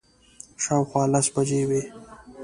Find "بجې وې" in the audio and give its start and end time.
1.33-1.81